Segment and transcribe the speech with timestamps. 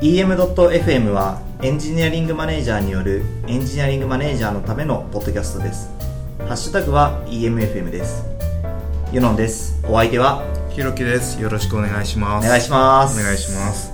[0.00, 5.90] EM.FM はエンジニアリングマネージャーによるエンジニアリングマネージャーのためのポッドキャストです。
[6.38, 8.22] ハッシュタグは EMFM です。
[9.12, 9.82] ユノンです。
[9.88, 11.42] お相手はひろきです。
[11.42, 12.46] よろしくお願いします。
[12.46, 13.20] お願いします。
[13.20, 13.92] お願いします。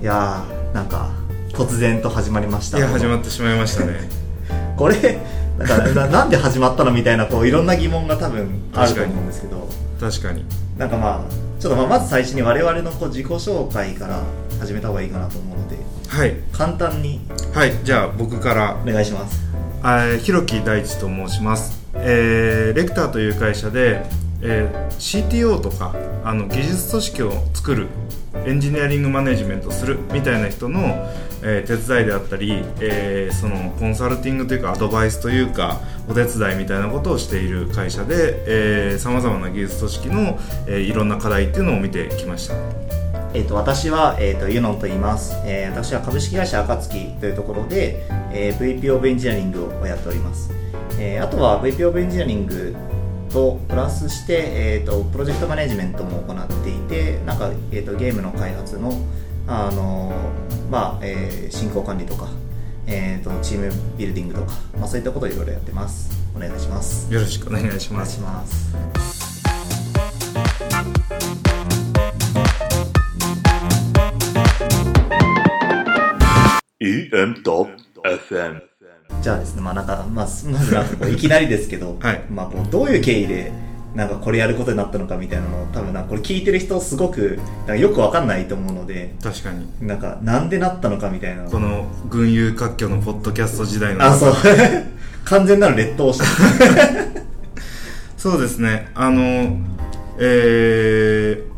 [0.00, 1.10] いやーなんか
[1.50, 2.78] 突然と始まりました。
[2.78, 4.08] いや始まってしまいましたね。
[4.78, 5.18] これ
[5.58, 9.68] なんかな なんで始まったのみたいなこういろんな疑問が多分あると思うんですけど。
[10.00, 10.46] 確かに。
[10.78, 14.22] なんかまあちょっとまあまず最初に我々のこう自己紹介から
[14.60, 15.76] 始めた方がいいかなと思うので
[16.08, 16.36] はい。
[16.52, 17.20] 簡単に
[17.52, 18.76] はいじゃあ僕から。
[18.82, 19.42] お願いします。
[19.82, 24.02] あひろき大地と申します、えーレクターという会社で、
[24.42, 25.94] えー CTO とか
[26.24, 27.86] あの技術組織を作る
[28.44, 31.08] エンジニアリングマネジメントするみたいな人の、
[31.42, 42.54] えー手伝いであったり、えーそのコンサルティングというかアドバイスというかお手伝いみたいなことをしている会社でさまざまな技術組織の、えーいろんな課題っていうのを見てきました。
[43.34, 50.50] えー、と私は、えー、とユノンと言います、えー私は株式会社暁というところで、えー VP オブエンジニアリングをやっております、
[50.98, 52.74] えーあとは VP オブエンジニアリング
[53.30, 58.92] とプラスして、えー、とプロジェクトマネジメントも行っていてなんか、えー、とゲームの開発の、
[59.46, 60.12] あの
[60.70, 62.28] まあえー進行管理とか、
[62.86, 66.10] えー、とチームビルディングとか、まあ、そういったことをいろいろやってます。
[66.36, 67.12] お願いします。
[67.12, 68.88] よろしくお願いしお願いします。
[79.20, 82.22] じゃあですね、まあなんか、まあ、まずないきなりですけど、はい。
[82.30, 83.52] まあこうどういう経緯で、
[83.94, 94.32] なんかこれやることになったのかみたいなのを、多分なこれ聞いてる人すごく、なんかよくわかんないと思うので、確かになんかなんでなったのかみたいなのこの群雄割拠のポッドキャスト時代のあ、そう。
[95.24, 96.24] 完全なる劣等者。
[98.18, 99.20] そうですねあの
[100.18, 101.48] えー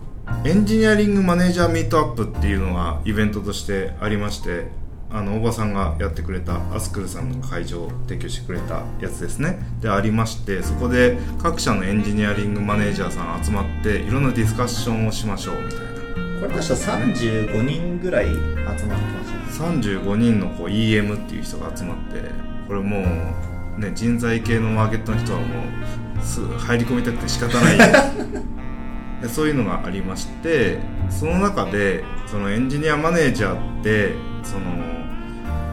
[0.43, 4.69] エンジニアリングマネージャーミートアップっていうのがイベントとしてありまして
[5.13, 9.59] あの大場さんがやってくれたアスクルさんの会場を提供してくれたやつですね。
[9.81, 15.87] でありましてそこで各社のエンジニアリングマネージャーさん集まっていろんなディスカッションをしましょうみたいな。
[16.41, 18.97] これ確か35人ぐらい集まってま
[19.49, 19.81] したね。
[19.83, 22.23] 35人のこう EM っていう人が集まって
[22.69, 22.99] これも
[23.77, 27.79] うね人材系のマーケットの人はもうすぐ入り込みたくて仕方ない。
[29.21, 30.79] でそういうのがありまして
[31.11, 35.00] その中でそのエンジニアマネージャーってその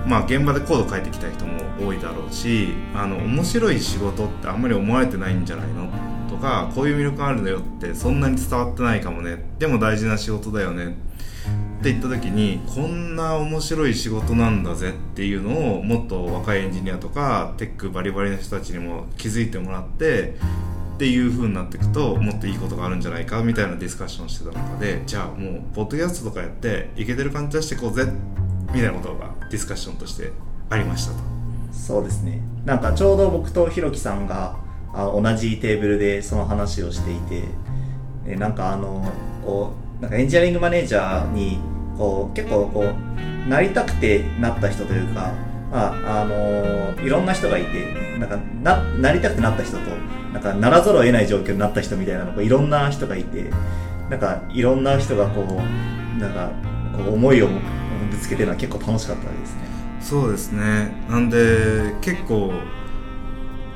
[0.08, 5.90] まあ現場でコード書いてきた人も多いだろうしあの面白い仕事ってあんまり思われてないんじゃないの？
[6.30, 9.44] とかこういう魅力あるんだよってそんなに伝わってないかもね。
[9.60, 10.96] でも大事な仕事だよね。
[11.80, 20.36] って言った時にこんな面白い仕事なんだぜっていうのをもっと若いエンジニアとかテックバリバリの人たちにも気づいてもらって
[20.96, 28.12] っていう風になっていくともっといいことがあるんじゃないかみたいなディスカッションしてた中でじゃあもうポッドキャストとかやっていけてる感じ出していこうぜ
[28.74, 30.32] みたいなことがディスカッションとして
[30.70, 31.20] ありましたと
[31.72, 32.42] そうですね。
[32.66, 34.58] なんかちょうど僕とひろきさんが
[34.94, 37.48] あ同じテーブルでその話をしていて、
[38.26, 39.06] えなんかあの、
[39.46, 41.60] こう、なんかエンジニアリングマネージャーに、
[41.98, 42.92] こう、結構こ
[43.46, 45.32] う、なりたくてなった人というか、
[45.72, 49.84] まあ、あのいろんな人がいて、なんか、な、なりたくてなった人と、
[50.34, 53.50] なんか、ならざるを得ない状況になった人みたいなの、こういろんな人がいて、
[54.10, 56.50] なんか、いろんな人がこう、なんか、
[56.98, 57.50] こう思いを
[58.18, 59.62] ぶつけてるのは結構楽しかったですね。
[60.02, 60.92] そうですね。
[61.10, 62.52] なんで結構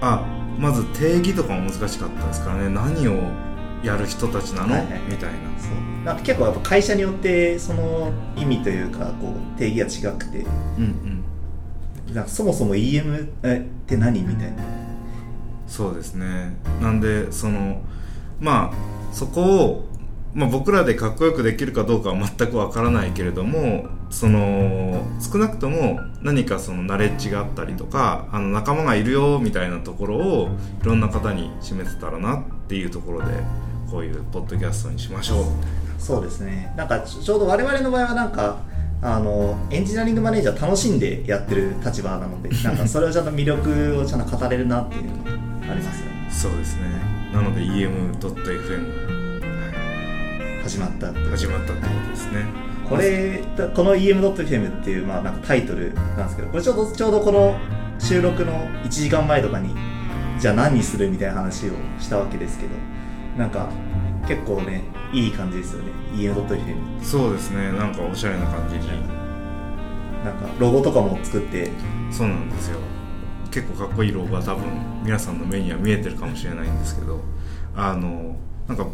[0.01, 0.25] あ
[0.59, 2.69] まず定義とかも難しかったですからね。
[2.69, 3.21] 何を
[3.83, 5.39] やる人たちなの、はいはいみたいな。
[5.57, 6.05] そう。
[6.05, 10.39] なんか結構やっぱ会社によってその意味というかこう定義が違くて。
[10.39, 11.23] うん
[12.07, 12.13] うん。
[12.13, 14.63] なんかそもそも EM えって何みたいな。
[15.67, 16.53] そうですね。
[16.81, 17.81] なんでその
[18.39, 19.87] まあそこを、
[20.33, 30.49] まあ、僕らでかっこよくできるかどうかは全くわからないけれどもその少なくとも何かそのナレッジがあったりとかあの仲間がいるよみたいなところを
[30.81, 33.33] いろんな方に示せたらなっていうところで
[33.89, 35.45] こういうポッドキャストにしましょう。
[35.97, 36.73] そうですね。
[36.77, 38.61] なんかちょうど我々の場合はなんか
[39.01, 45.31] あのエンジニアリングマネージャー楽しんでやってる立場なので なんかそれをちゃんと魅力をちゃんと語れるなっていうのが
[45.71, 46.29] ありますよね。
[46.29, 46.83] そうですね。
[47.33, 49.00] なので EM.FM
[50.63, 51.19] 始まったって。
[51.29, 52.45] 始まったってことですね。
[52.87, 53.43] これ
[53.73, 57.57] この EM.FM っていう、まあ、なんかタイトルなんですけどこれちょうどちょうどこの
[57.99, 58.53] 収録の
[58.83, 59.73] 1時間前とかに
[60.39, 62.71] じゃあ何にするみたいな話をしたわけですけど
[63.37, 63.69] なんか
[64.27, 65.91] 結構ねいい感じですよね。
[66.15, 67.71] EM.FM そうですね。
[67.71, 68.87] なんかおしゃれな感じに。
[70.25, 71.71] なんかロゴとかも作って。
[72.11, 72.79] そうなんですよ。
[73.51, 74.65] 結構かっこいいロゴが多分
[75.03, 77.19] 皆さんの目には見えてるかもしれないんですけど
[77.75, 78.35] あの
[78.67, 78.87] なんか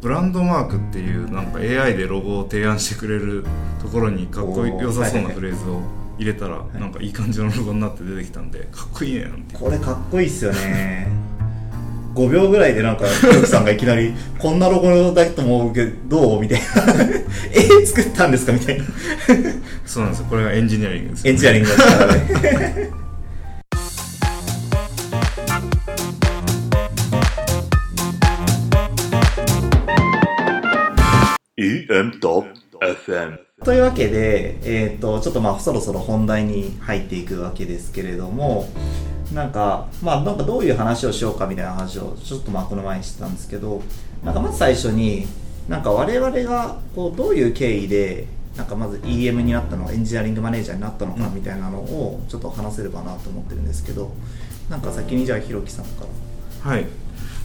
[0.00, 3.44] ブランドマークっていうなんか AI でロゴを提案してくれる
[3.82, 5.82] ところにかっこよさそうなフレーズを
[6.18, 9.56] 入れたらなんかいい感じのロゴになって出てきたんでかっこいいねなんて。
[9.56, 11.08] これかっこいいっすよね。
[12.14, 16.66] 5秒ぐらいでなんかひろきさんがいきなり「こんなロゴだと思うけどどう?」みたいな
[17.52, 18.84] 「え作ったんですか?」みたいな。
[19.86, 20.26] そうなんですよ。
[20.28, 22.90] これがエンジニアリングです、エンジニアリングだったらね
[31.90, 38.68] EM.FM というわけで、えー、とちょっとまあそろそろ本題に入っていくわけですけれども
[39.34, 43.82] なんかまあなんかどういう話をしようかみたいな話をちょっとまあこの前にしてたんですけど
[44.24, 45.26] なんかまず最初に
[45.68, 54.12] なんか我々がこうどういう経緯でなんかまず EM になったのかエンジニアリングマネージャーになったのかみたいなのをちょっと話せればなと思ってるんですけど
[54.68, 56.04] なんか先にじゃあひろきさんか
[56.64, 56.70] ら。
[56.70, 56.86] はい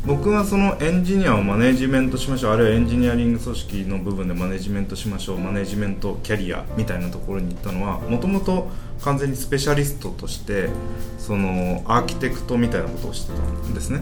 [0.06, 2.54] 僕はそのエンジニアをマネジメントしましょう。
[2.54, 5.40] あるいはエンジニアリング組織の部分でマネジメントしましょう。
[5.40, 8.70] マネジメントキャリアみたいなところに行ったのはもともと
[9.02, 10.70] 完全にスペシャリストとして
[11.18, 14.02] そのアーキテクトみたいなことをしてたんですね。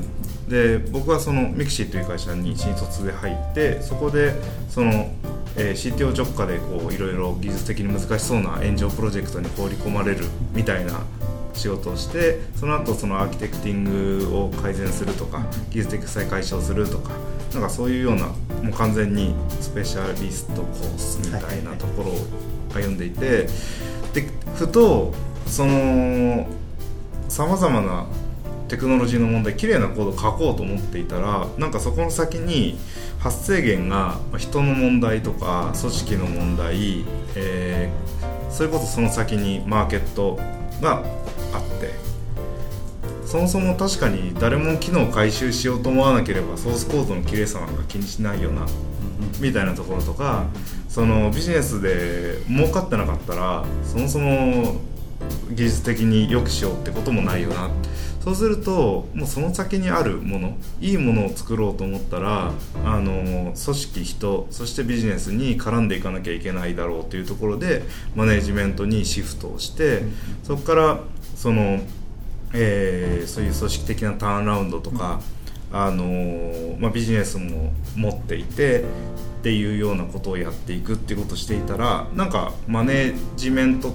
[0.50, 4.34] で僕はそのミクシーという会社に新卒で入ってそこで
[4.68, 5.10] その、
[5.56, 11.00] えー CTO 直下でこういろいろ技術的に難しそうな炎上プロジェクトに放り込まれるみたいな
[11.54, 17.12] 仕事をしてその後その architecting を改善するとか技術的負債解消するとか
[17.54, 22.18] なんかそういうようなもう完全にスペシャリストコースみたいなところを
[22.74, 23.48] 歩んでいて
[24.14, 25.14] でふと
[25.46, 26.48] その
[27.30, 28.06] さまざまな
[28.68, 32.78] テクノロジーの問題綺麗なコードを書こうと思っていたらなんかそこの先に
[33.20, 37.06] 発生源が人の問題とか組織の問題、
[37.36, 38.14] えー
[38.54, 40.40] それこそその先にマーケット
[40.80, 41.04] が
[41.54, 42.14] あって。
[43.26, 48.68] そもそも確かに誰も機能を回収しようと思わなければソースコードの綺麗さなんか気にしないよな
[49.40, 50.46] みたいなところとか
[50.88, 54.76] そのビジネスで儲かってなかったらそもそも
[55.50, 57.72] 技術的に良くしようってこともないよな。
[58.24, 62.54] そうするともうその先にあるものいいものを作ろうと思ったら
[62.86, 67.84] あの組織人そしてビジネスに絡んでいかなきゃいけないだろうというところで
[68.16, 70.04] マネジメントにシフトをして
[70.44, 71.00] そこから
[71.44, 71.82] その、
[72.54, 75.20] えーそういう組織的なターンラウンドとか、
[75.74, 78.86] あのまあ、ビジネスも持っていてっ
[79.44, 83.92] ていうようなことをやっていくっていうことをしていたらなんかマネジメント、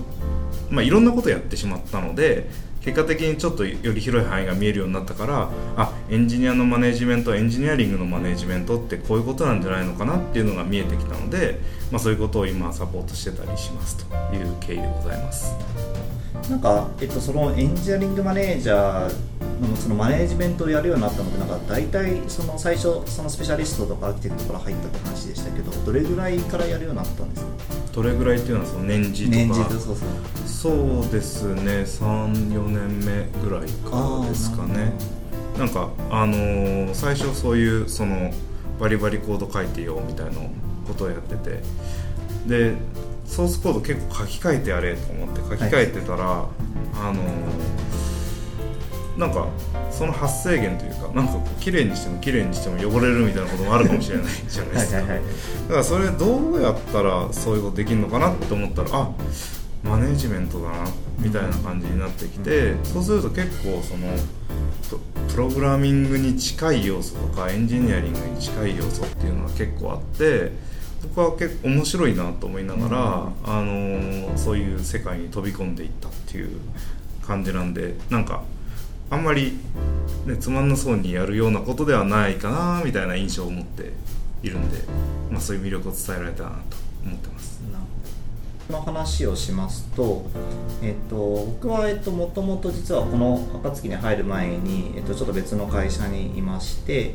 [0.70, 2.50] まあ、いろんなことをやってしまったので
[2.82, 11.60] 結果的にちょっとより広い範囲が見えるようになったからあエンジニアのマネジメントエンジニアリングのマネジメントってこういうことなんじゃないのかなっていうのが見えてきたので、
[11.90, 16.17] まあ、そういうことを今サポートしてたりしますという経緯でございます。
[16.50, 27.50] なんか、えっと、そのエンジニアリングマネージャーのそのマネジメントをやるようになったのってなんか大体その最初そのスペシャリストとかアーキテクトから入ったって話でしたけどどれぐらいからやるようになったんですか？
[27.92, 29.36] どれぐらいっていうのはその年次とか。
[29.36, 29.96] 年次でそうそう
[30.46, 31.12] そう。
[31.12, 31.62] ですね。
[31.82, 34.92] 34年目ぐらいからですかね。
[35.58, 38.32] なんかあのー最初そういうその
[38.80, 40.32] バリバリコード書いてよみたいな
[40.86, 41.60] ことをやってて。
[42.46, 42.74] で
[43.28, 46.46] ソースコード結構書き換えてやれと思って書き換えてたら、
[46.94, 47.78] あのー
[49.18, 49.48] なんか
[49.90, 54.98] その発生源というかなんかこう綺麗にしても綺麗にしても汚れるみたいなこともあるかもしれないじゃないですか。
[54.98, 55.28] はいはいはい。
[55.66, 59.10] だからそれどうやったらそういうことできるのかなって思ったらあ
[59.82, 60.84] マネジメントだな
[61.18, 64.06] みたいな感じになってきてそうすると結構その
[64.88, 70.52] ププログラミングに近い要素とかエンジニアリングに近い要素っていうのは結構あって
[71.02, 76.50] 僕は結構面白いなと思いながら、あのそういう世界に飛び込んでいったっていう
[77.26, 78.42] 感じなんでなんか
[79.10, 79.58] あんまり、
[80.26, 83.92] ね、つまんなそうにやるようなことではないかなみたいな印象を持って
[84.42, 84.78] いるんで、
[85.30, 87.58] まあ、そういう魅力を伝えられたらなと思ってます。
[88.68, 90.26] この話をしますと、
[90.82, 97.14] えっと、僕は、えっと、もともと実はこの暁に入る前に、えっと、ちょっと別の会社にいまして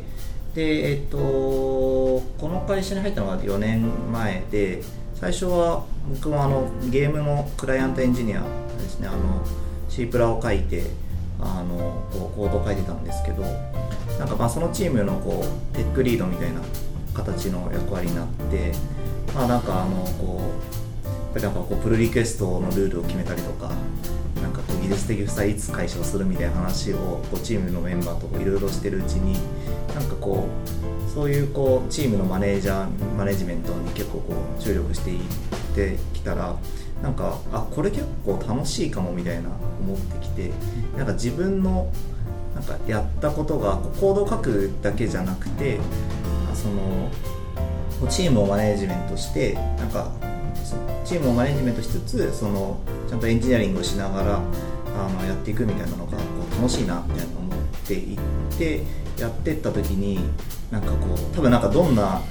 [0.53, 4.81] で、えっと、この会社に入ったのが4年前で
[5.15, 9.07] 最初は僕もあのゲームのクライアントエンジニアですね。
[9.07, 9.41] あの
[9.89, 10.83] C プラを書いて
[11.39, 13.43] あのこうコードを書いてたんですけど
[14.17, 16.61] なんかまあそのチームのこうテックリードみたいな
[17.13, 18.71] 形の役割になって
[19.35, 20.41] まあなんかあのこ
[21.05, 23.71] うやっぱりなんかこうプルリクエストのルールを決めたりとか
[24.41, 26.97] なんかこう技術的負債いつ解消するみたいな話を
[27.31, 29.37] こうチームのメンバーといろいろしてるうちに
[29.93, 35.19] なんかこうそういうこうチームのマネージャーマネジメントに結構こう注力していっ
[35.75, 36.55] てきたら
[37.03, 39.49] なんかあこれ結構楽しいかもみたいな
[39.81, 40.51] 思ってきて
[40.97, 41.91] なんか自分の
[42.55, 45.79] なんかやったことがこうコードを書くだけじゃなくて
[46.51, 47.11] あその
[48.09, 50.11] チームをマネジメントしてなんか
[50.63, 58.19] そチームをマネジメントしつつそのちゃんとエンジニアリングをしながらあのやっていくみたいなのがこう楽しいなみたいな思っていっ
[58.57, 58.81] て
[59.17, 60.19] やってった時に
[60.71, 62.21] なんかこう多分なんかどんな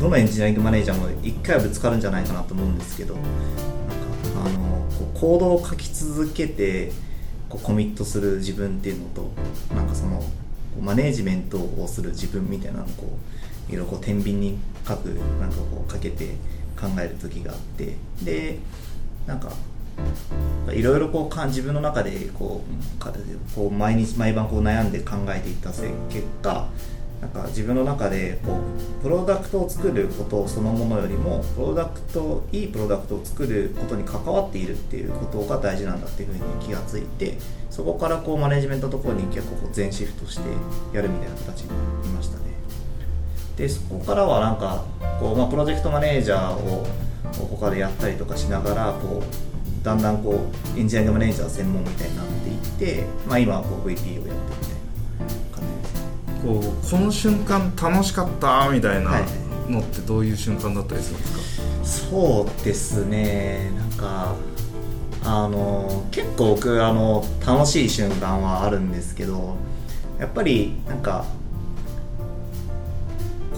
[0.00, 3.30] どのエンジニアリングマネージャーも一回はぶつかるんじゃないかなと思うんですけどなんか
[4.46, 6.92] あのこうコードを書き続けて
[7.48, 9.30] こうコミットする自分っていうのと
[9.74, 10.24] なんかそのこ
[10.80, 13.18] うマネージメントをする自分みたいなのをこ
[13.68, 15.06] ういろいろこう天秤に書く
[15.40, 16.34] なんかこうかけて
[16.76, 18.58] 考える時があってで
[19.26, 19.52] なんか
[20.72, 26.68] いろいろこうか自分の中でこうこう毎日毎晩こう悩んで考えていったせ結果
[27.20, 28.58] なんか自分の中でこ
[29.00, 37.38] うプロダクトを作ることそのものよりもプロダクトいいプロダクトを作ることに関わっているっていうことが大事なんだっていうふうに気がついて
[37.70, 40.42] そこからこうマネジメントのところに結構こう全シフトして
[40.92, 42.44] やるみたいな形になりましたね。
[43.56, 44.84] でそこからはなんか
[45.20, 46.84] こう、まあ、プロジェクトマネージャーを
[47.50, 49.53] 他でやったりとかしながらこう
[49.84, 52.58] だんだんこうエンジニアリングマネージャー専門みたいになっていっ
[52.96, 54.76] て、まあ、今はこう VP をやってるみたい
[55.20, 55.94] な感じです。
[55.94, 59.22] ねこうこの瞬間楽しかったみたいなはい。
[59.70, 61.26] のってどういう瞬間だったりするんで
[61.84, 63.70] すか、そうですね。
[63.78, 64.34] なんか
[65.22, 69.56] あの結構僕あの楽しい瞬間はあるんですけど
[70.18, 71.24] やっぱりなんか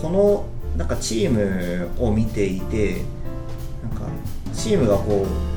[0.00, 3.02] このなんかチームを見ていて
[3.82, 4.06] なんか
[4.54, 5.55] チームがこう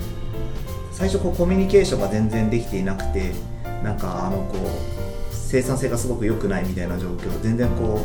[1.00, 3.32] 最初こうコミュニケーションが全然できていなくて
[3.84, 4.60] なんかあのこう
[5.32, 8.02] 生産性がすごく良くないみたいな状況全然こ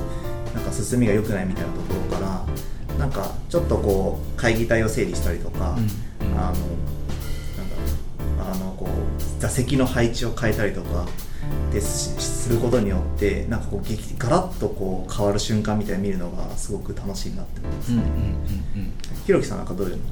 [0.53, 2.47] うなんか進みが良くないみたいなところか
[2.89, 5.83] らなんかちょっとこう会議体を整理したりとか、うん。
[5.83, 5.91] うん
[6.37, 6.57] あのなんだ
[7.77, 11.07] ろうあのこう座席の配置を変えたりとか
[11.73, 18.93] ですすることによってなんかこう激ガラッとこう変わる瞬間みたいに見るのがすごく楽しいなって思います、うんうんうんうん。
[19.27, 20.03] ひろきさんなんかどういうの？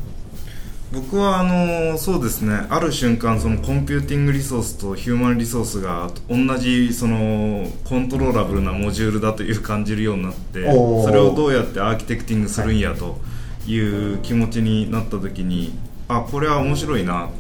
[0.93, 13.19] 僕はあのそうですねある瞬間そのコンピューティングリソースとヒューマンリソースが同じその controllable なモジュールだという感じるようになってそれをどうやって architecting するんやと
[13.67, 15.73] いう気持ちになった時に
[16.09, 17.31] あこれは面白いなっ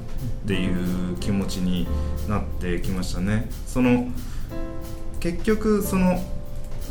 [0.47, 1.87] ていう気持ちに
[2.29, 3.51] なってきましたね。
[3.67, 4.09] その
[5.21, 6.23] 結局その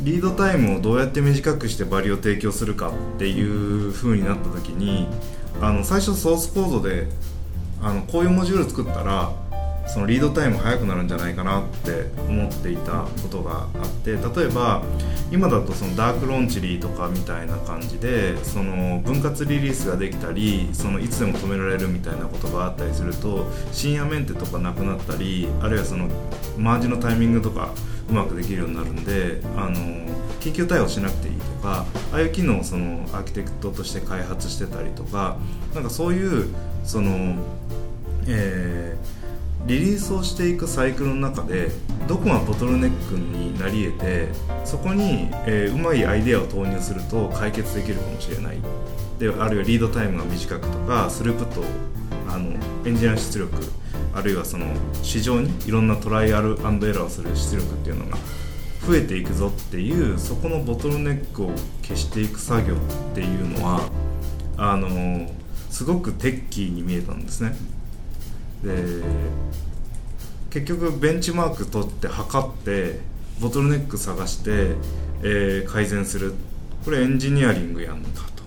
[0.00, 5.06] リードタイムをどうやって短くしてバリを提供するかっていう風になった時に
[5.62, 7.06] あの最初ソースコードで
[7.80, 9.30] あのこういうモジュール作ったら
[9.86, 14.82] そのリードタイム速くなるんじゃないかなって思っていたことがあって例えば
[15.30, 26.08] 今だとそのダークロンチリーとかみたいな感じでその分割リリースができたりそのいつでも止められるみたいなことがあったりすると深夜メンテとかなくなったりあるいはその
[26.58, 27.70] マージのタイミングとか
[28.08, 29.76] うまくできるようになるんであの
[30.40, 31.31] 緊急対応しなくてい
[31.62, 35.36] かああいう機能をそのアーキテクトとして開発してたりとか
[35.74, 36.48] なんかそういう
[36.84, 37.36] その、
[38.26, 39.22] えー
[39.64, 41.68] リリースをしていくサイクルの中で
[42.08, 44.28] どこがボトルネックになり得て
[44.64, 48.58] そこに、えーうまいアイデアを投入すると解決できるかもしれない。
[49.20, 51.62] であるいはリードタイムが短くとかスループット
[52.28, 53.54] あのエンジニア出力
[54.14, 54.66] あるいはその
[55.02, 58.18] 市場にいろんなトライアルエラーをする出力っていうのが
[58.86, 61.50] 増えていくぞっていうそこのボトルネックを
[61.82, 62.78] 消していく作業っ
[63.14, 63.88] ていうのは
[64.56, 65.30] あの
[65.70, 67.56] すごくテッキーに見えたんですね。
[68.62, 69.02] で
[70.50, 73.00] 結局ベンチマーク取って測って
[73.40, 74.76] ボトルネック探して、
[75.22, 76.34] えー改善する。
[76.84, 78.42] これエンジニアリングやんかと。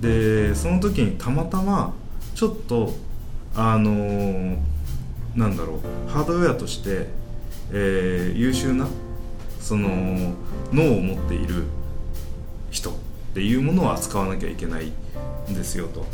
[0.00, 1.94] でその時にたまたま
[2.34, 2.94] ちょっと
[3.54, 4.58] あのー
[5.34, 7.08] なんだろうハードウェアとして、
[7.72, 8.86] えー優秀な
[9.66, 9.88] その
[10.72, 11.64] 脳を持っている
[12.70, 12.92] 人っ
[13.34, 14.92] ていうものを扱わなきゃいけない
[15.50, 16.06] んですよと。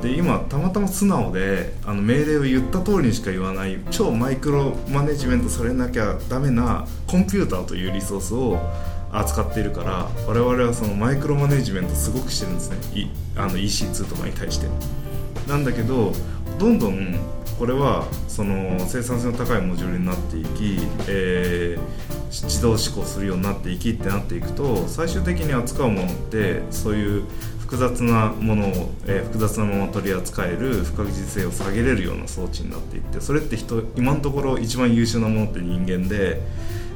[0.00, 8.60] で今たまたま素直であの命令を言った通りにしか言わない超マイクロマネジメントされなきゃダメなコンピューターというリソースを
[9.10, 12.76] 扱っているから我々はそのマイクロマネジメントすごくしてるんですね。
[12.94, 14.68] いあの EC2 とかに対して。
[15.48, 16.12] なんだけど
[16.60, 17.18] どんどん
[17.58, 27.24] これはその生産性の高いモジュールになっていき、えー自動思考するようになっていきってなっていくと最終的に扱うものってそういう
[27.58, 36.40] 複雑なものを、えー複雑なまま取り扱える不確実性を下げれるような装置になっていってそれって人今のところ一番優秀なものって人間で、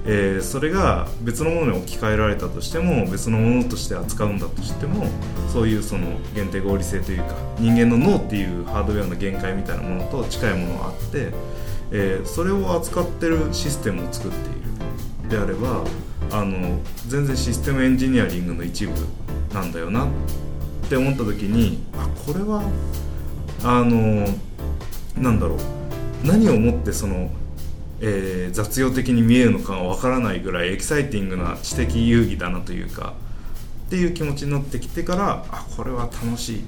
[0.06, 5.06] えーそれが別のものに置き換えられたとしても別のものとして扱うんだとしても
[5.52, 11.30] そういうその限定合理性というか人間の脳っていうハードウェアの限界みたいなものと近いものがあって、
[11.92, 14.63] えーそれを扱ってるシステムを作っている。
[15.34, 15.84] であれば
[16.30, 18.92] あの全然システムエンジニアリングの一部
[19.52, 20.08] なんだよなっ
[20.88, 22.62] て思った時にあこれは
[23.64, 24.28] あの
[25.20, 25.58] なんだろう
[26.26, 27.30] 何をもってその、
[28.00, 33.14] えー雑用的に見えるのかわからないぐらいエキサイティングな知的遊戯だなというか
[33.86, 36.62] っていう気持ちになってきてからあこれは楽しいっ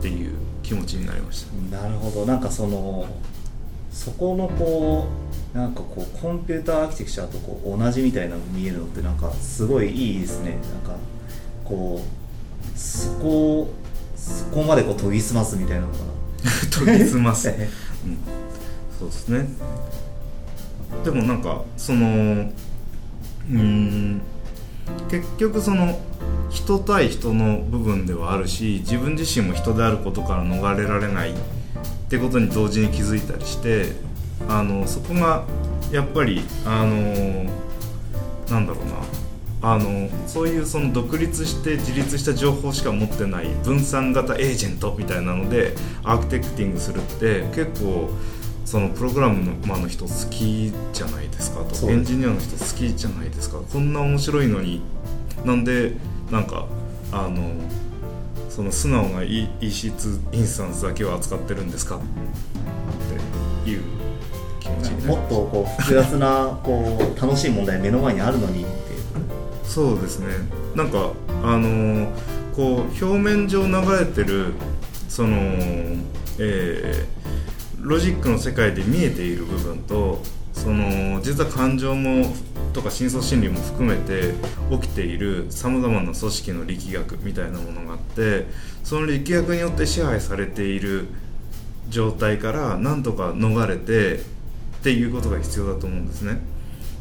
[0.00, 1.76] ていう気持ちになりました。
[1.76, 2.24] なるほど。
[2.24, 3.06] なんかその
[3.90, 5.23] そこのこう
[5.54, 10.50] なんかこうコンピューターアーキテクチャとこう同じみたいなの見えるのってなんかすごいいいですね。
[10.50, 10.60] なん
[10.92, 10.96] か
[11.64, 13.72] こうそこ
[14.16, 16.84] そこまでこう研ぎ澄ますみたいなのかな。
[16.84, 17.54] 研ぎ澄ます、うん、
[18.98, 19.48] そうですね。
[21.04, 22.50] でもなんかその
[23.50, 24.20] うん
[25.08, 26.00] 結局その
[26.50, 31.34] 人対人の部分ではあるし自分自身も人であることから逃れられないっ
[32.08, 33.92] てことに同時に気づいたりして
[34.48, 35.44] あのそこが
[35.92, 37.44] やっぱりあの
[38.50, 38.94] なんだろうな。
[39.66, 48.10] あのそういうその独立して自立した情報しか持ってない分散型エージェントみたいなのでアーキテクティングするって結構
[48.66, 51.90] そのプログラムマーの人好きじゃないですかと。
[51.90, 53.58] エンジニアの人好きじゃないですか。
[53.72, 54.82] こんな面白いのに。
[55.46, 55.94] なんで
[56.30, 56.66] なんか
[57.10, 57.52] あの
[58.50, 62.00] その素直な E- EC2 インスタンスだけを扱ってるんですかっ
[63.64, 63.82] ていう
[65.06, 69.00] もっとこう複雑なこう楽しい問題目の前にあるのにっていう。
[69.64, 70.26] そうですね。
[70.74, 71.10] なんか
[71.42, 72.08] あのー
[72.54, 74.52] こう表面上流れてる
[75.08, 75.36] その
[76.38, 77.06] えー
[77.80, 80.22] ロジックの世界で見えている部分と
[80.54, 82.32] その実は感情も
[82.72, 84.32] とか深層心理も含めて
[84.70, 88.46] 起きているさまざまな組織の力学みたいなものがあって
[88.84, 91.08] その力学によって支配されている
[91.90, 94.20] 状態からなんとか逃れて
[94.84, 96.40] っていうことが必要だと思うんですね。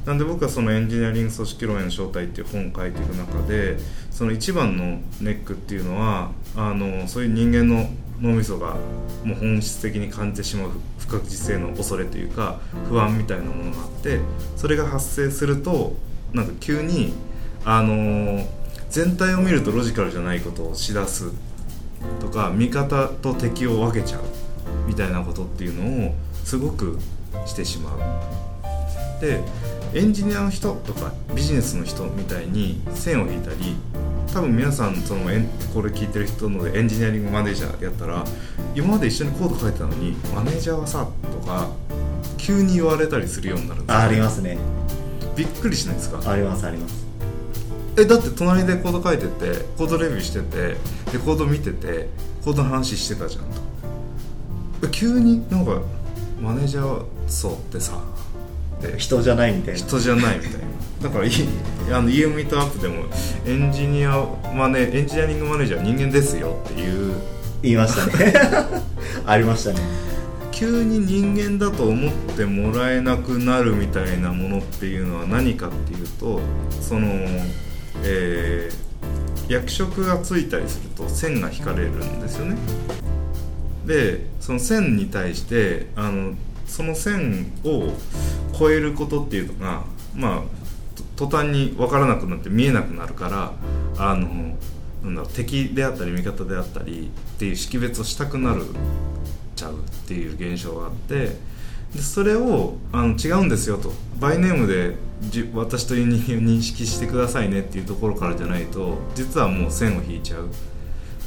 [0.06, 3.78] なんで僕はそのエンジニアリング組織論への正体っていう本を書いていく中で
[4.10, 7.90] その一番のネックっていうのはあのそういう人間の
[8.22, 8.75] 脳みそが
[9.25, 14.20] もう本質的に感じてしまう不確実性の恐れというか不安みたいなものがあって
[14.55, 15.94] それが発生すると
[16.34, 17.14] なんか急に
[17.66, 18.46] あの
[18.90, 21.31] 全体を見るとロジカルじゃないことをしだす
[22.22, 24.22] とか味方と敵を分けちゃう
[24.88, 27.00] みたいなことっていうのをすごく
[27.46, 28.00] してしまう。
[29.22, 29.42] で
[29.94, 33.75] エンジニアの人とかビジネスの人みたいに線を引いたり
[34.34, 35.22] 多分皆さんその
[35.74, 38.25] これ聞いてる人のでエンジニアリングマネージャーやったら
[38.74, 41.70] 今まで一緒にコード書いてたのにマネージャーはさとか
[42.38, 44.58] 急に言われたりするようになるんですよあありますね。
[45.36, 46.20] びっくりしないですか？
[46.29, 47.06] ありますあります。
[47.98, 50.75] えだって隣でコード書いててコードレビューしてて
[51.12, 52.10] でコード見てて
[52.44, 53.50] コードの話してたじゃんと。
[54.88, 55.79] え急になんか
[56.41, 58.01] マネージャーそうってさ
[58.98, 59.79] 人じゃないみたいな。
[59.79, 60.59] 人じゃないみたいな。
[61.03, 61.29] だからい
[61.91, 63.05] あの EM ミートアップでも
[63.46, 67.15] エンジニアマネエンジニアリングマネージャーは人間ですよっていう。
[67.61, 68.33] 言いましたね。
[69.25, 69.79] ありましたね。
[70.51, 76.41] 急に人間だと思ってもらえなくなるみたいなものっていうのは何かっていうと
[76.81, 77.07] その、
[78.03, 78.83] えー
[79.50, 82.57] 役職がついたりすると線が引かれるんですよね
[83.85, 87.93] でその線に対してあのその線を
[88.57, 89.83] 超えることっていうのが
[90.15, 90.41] まあ
[91.15, 93.53] 途端に分からなくなって見えなくなるから
[93.98, 94.57] あの
[95.03, 98.63] なんだろう敵であったり味方であったりっていう識別をしたくなる
[99.55, 101.35] ちゃうっていう現象があって
[101.93, 103.93] でそれをあの違うんですよと。
[104.19, 110.50] バイネームでじ私という人間を認識してくださいねっていうところからじゃないと実はもう線を引いちゃう。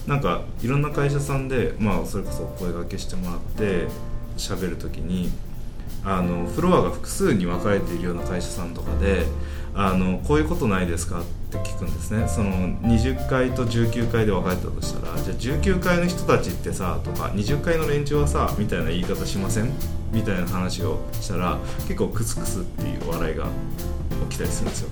[0.06, 3.88] なんかいろんな会社さんで、まあ、それこそ声掛けしてもらって
[4.36, 5.30] 喋る時に
[6.04, 9.26] あのフロアが複数に分かれているような会社さんとかで
[9.74, 12.26] あのこういうことないですかって聞くんですね。
[12.28, 19.70] その20階と19階で分かれたとしたらじゃあ19階の人たちってさとか20階の連中はさみたいな言い方しません？
[20.12, 23.48] みたいな話をしたら結構クスクスっていう笑いが
[24.30, 24.88] 起きたりするんですよ。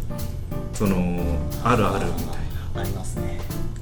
[0.75, 1.23] その
[1.63, 2.44] あるあるみたいな。
[2.75, 3.41] ありますね。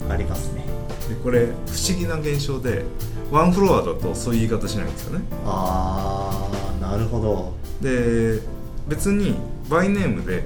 [0.09, 0.65] ありますね。
[1.09, 2.85] でこれ不思議な現象で
[3.31, 5.25] ワンフロアだとそういう言い方しないんですよね。
[5.47, 6.49] あ
[6.81, 7.55] あなるほど。
[7.81, 8.41] で
[8.89, 9.37] 別に
[9.69, 10.45] バイネームで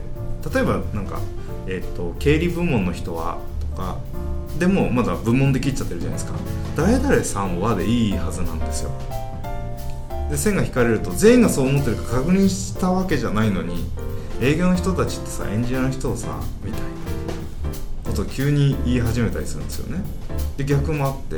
[0.55, 1.21] 例えばなんか、
[1.67, 3.39] えっと経理部門の人は
[3.73, 3.99] とか
[4.59, 6.39] でもまだ部門で切っちゃってるじゃないですか。
[6.77, 8.91] 誰々さんはでいいはずなんですよ。
[10.31, 13.85] で線が引かれると全員がそう思ってるか確認したわけじゃないのに
[14.41, 16.87] 営業の人たちってさエンジニアの人をさみたいな
[18.17, 20.03] こと急に言い始めたりするんですよね。
[20.57, 21.37] で逆もあって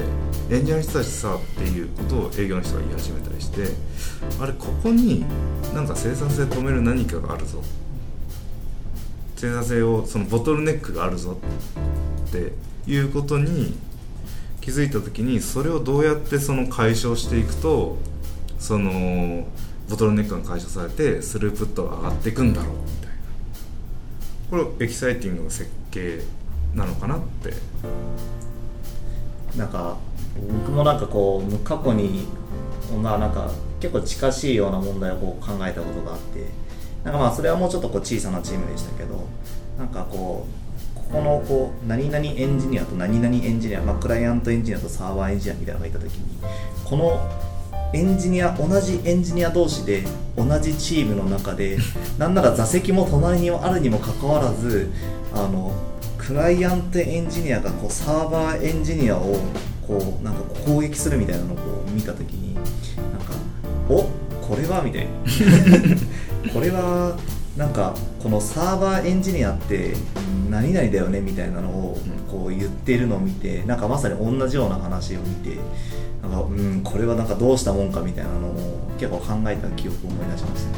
[0.55, 3.75] エンジニアの人たちさっていうことを営業の人が言い始めたりして
[4.41, 5.25] あれここに
[5.75, 7.63] なんか生産性止める何かがあるぞ。
[9.37, 11.39] 生産性をそのボトルネックがあるぞ。
[12.29, 12.53] って
[12.87, 13.77] いうことに
[14.61, 17.97] 気づいた時にそれをどうやってその解消していくと
[18.59, 19.47] その
[19.89, 22.75] ボトルネックが解消されてスループットが上がっていくんだろう。
[22.75, 24.67] みたいな。
[24.67, 26.21] これエキサイティングの設計
[26.75, 27.53] なのかなって。
[29.57, 29.97] なんか
[30.49, 32.27] 僕もなんかこう過去に
[33.03, 33.51] まあなんか
[33.81, 36.47] 結構近しいような問題をこう考えたことがあって
[37.05, 39.27] なんかまあそれはもうちょっとこう小さなチームでしたけど
[39.77, 40.47] なんかこ
[40.95, 46.39] うここのこう何々エンジニアと何々エンジニア、まあ、クライアントエンジニアとサーバーエンジニアみたいなのがいた時に
[46.85, 47.31] この
[47.95, 50.03] エンジニア同じエンジニア同士で
[50.37, 51.79] 同じチームの中で
[52.19, 54.93] なんなら座席も隣にあるにもかかわらず
[55.33, 55.73] あの
[56.29, 59.39] クライアントエンジニアがこうサーバーエンジニアを
[59.87, 63.33] こうなんか攻撃するみたいなのをこう見た時になんか
[63.89, 64.03] お
[64.47, 65.11] これはみたいな。
[66.53, 67.17] これは
[67.57, 69.95] なんかこのサーバーエンジニアって
[70.51, 71.99] 何々だよねみたいなのを
[72.31, 75.57] こう言ってるのを見てなんかまさに同じような話を見て
[76.21, 78.55] なんかうんこれはなんかどうしたもんかみたいなのを
[78.99, 80.77] 結構考えた記憶を思い出しましたね。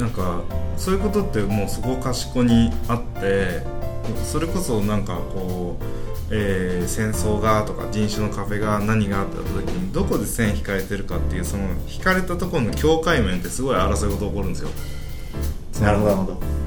[0.00, 0.42] なんか
[0.76, 3.77] そういうことってもうそこかしこにあって
[4.24, 5.84] それこそなんかこう、
[6.30, 14.70] えー戦争がとか人種の壁が何があった時にどこで線引かれてるかっていうその引かれたところの境界面ってすごい争い事起こるんですよ。
[15.82, 16.10] なるほど。
[16.10, 16.58] なるほど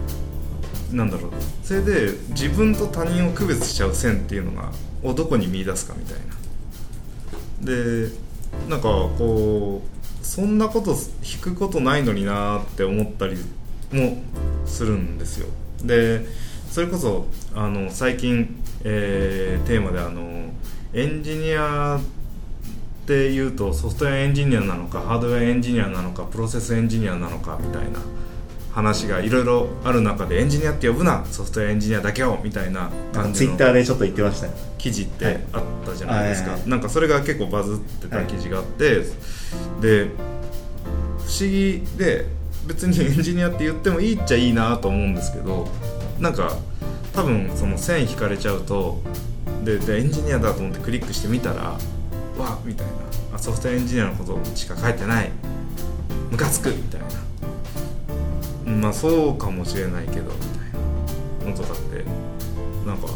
[0.96, 1.32] なんだろう。
[1.64, 4.72] それで自分と他人を区別しちゃう線っていうのが
[5.04, 6.36] をどこに見出すかみたいな。
[7.66, 8.10] で
[8.70, 13.38] なんかこうそんなこと引くことないのになーって思ったり
[13.92, 14.22] も
[14.66, 15.48] するんですよ。
[15.84, 16.26] で
[16.72, 20.50] それこそあの最近、えーテーマであの
[20.94, 28.00] エンジニアっていうとソフトウェアエンジニアなのかハードウェアエンジニアなのかプロセスエンジニアなのかみたいな
[28.72, 34.54] 話がいろいろある中でエンジニアって呼ぶなソフトウェアエンジニアだけをみたいな感じのツイッターでちょっと言ってましたね。
[34.78, 36.70] 記事ってあったじゃないですか、はいはいはい。
[36.70, 39.02] なんかそれが結構バズってた記事があって、
[39.82, 40.06] で
[41.20, 42.26] 不思議で
[42.66, 45.68] 別にエンジニアって言ってもいいっちゃいいなと思うんですけど
[46.22, 46.56] なんか
[47.14, 49.02] 多分その線引かれちゃうと
[49.66, 51.78] ででエンジニアだと思ってクリックしてみたら
[52.38, 52.94] わみたいな。
[53.34, 55.32] あソフトエンジニアのことしか書いてない。
[56.30, 58.72] ムカつくみたいな。
[58.72, 60.72] まあそうかもしれないけどみたい
[61.44, 61.52] な。
[61.52, 62.06] のとかって
[62.86, 63.14] なんか不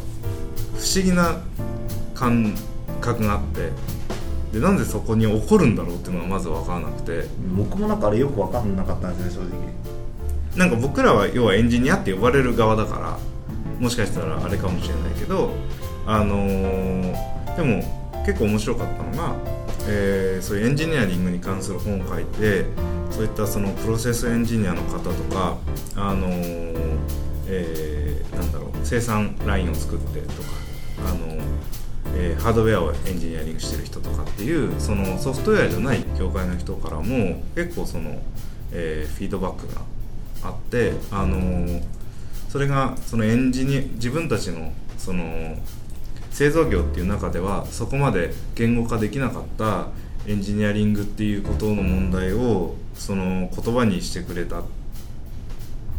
[0.78, 1.42] 思議な
[2.14, 2.56] 感
[3.02, 3.72] 覚があって。
[4.52, 7.26] でなんでそこに起こるんだろうっていうのがまず分からなくて。
[7.56, 9.85] 僕もなんかあれよく分かんなかったんですね正直。
[10.56, 13.18] なんか僕らは要はエンジニアって呼ばれる側だから
[13.80, 15.52] もしかしたらあれかもしれないけど
[16.08, 19.36] あのーでも結構面白かったのが、
[19.88, 22.66] えーそういうエンジニアリングに関する本を書いて
[23.12, 25.58] そういったそのプロセスエンジニアの方とか
[25.96, 26.76] あのー
[27.48, 30.50] えーなんだろう生産ラインを作ってとか
[31.08, 31.28] あの
[32.18, 38.20] えーハードウェアをエンジニアリングしてる人とかっていうそのソフトウェアじゃない業界の人からも結構その、
[38.72, 39.82] えーフィードバックが
[40.48, 41.96] あって、あのー
[42.56, 45.58] それがそのエンジニア自分たちのその
[46.32, 49.88] 製造業っていう中ではそこまで言語化できなかった
[50.26, 54.62] エンジニアリングっていうことの問題をその言葉にしてくれた。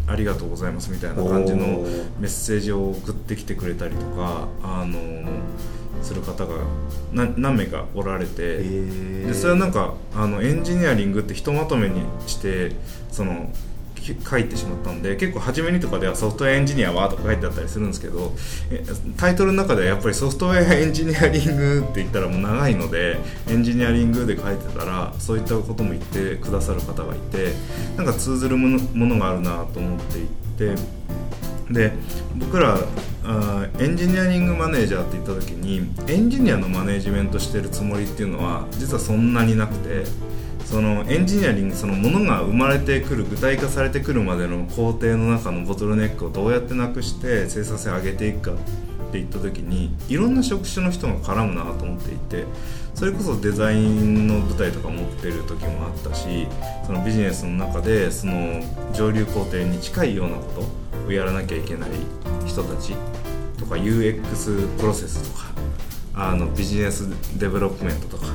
[0.08, 1.66] ありがとうございますみたいな感じの
[2.20, 4.98] メッセージを送ってきてくれたりとかあの
[6.00, 6.58] する方が
[7.12, 12.72] な何名かおられて、えでそれはなんかあのエンジニアリングってひとまとめにして
[13.10, 13.75] そのき
[14.14, 18.32] 書いてしまったんで結構初めにとかではソフトウェアエンジニアはとか書いてあったりするんですけど
[19.16, 23.16] タイトルの中ではやっぱりソフトウェアエンジニアリングって言ったらもう長いので
[23.48, 27.52] エンジニアリングで書いてたらそういったことも言ってくださる方がいて
[27.96, 30.26] なんか通ずるものがあるなと思ってい
[30.58, 30.74] て
[31.70, 31.92] で
[32.36, 32.78] 僕ら
[33.24, 40.04] あエンジニアリングマネージャーって言った時にエンジニアのマネージメントしてるつもりっていうのは実はそんなになくて
[40.66, 52.44] そのエンジニアリングそのものが生まれてくる具体化されてくるまでの工程の中のボトルネックをどうやってなくして生産性を上げていくかっていった時にいろんな職種の人が絡むなと思っていて
[52.94, 56.48] それこそデザインの舞台とか持ってる時もあったし
[56.84, 58.60] そのビジネスの中でその
[58.92, 60.66] 上流工程に近いようなこ
[61.02, 61.90] とをやらなきゃいけない
[62.44, 62.94] 人たち
[63.58, 65.46] とか UX プロセスとか
[66.14, 68.26] あの business development とか